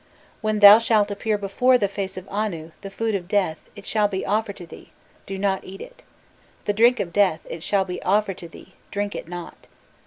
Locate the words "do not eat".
5.27-5.79